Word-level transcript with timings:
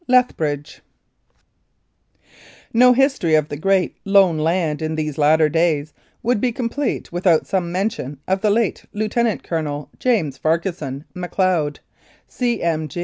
LETHBRIDGE 0.07 0.81
No 2.73 2.93
history 2.93 3.35
of 3.35 3.49
the 3.49 3.55
Great 3.55 3.97
Lone 4.03 4.39
Land 4.39 4.81
in 4.81 4.95
these 4.95 5.19
latter 5.19 5.47
days 5.47 5.93
would 6.23 6.41
be 6.41 6.51
complete 6.51 7.11
without 7.11 7.45
some 7.45 7.71
mention 7.71 8.19
of 8.27 8.41
the 8.41 8.49
late 8.49 8.85
Lieutenant 8.93 9.43
Colonel 9.43 9.91
James 9.99 10.39
Farquharson 10.39 11.05
Macleod, 11.13 11.81
C.M. 12.27 12.87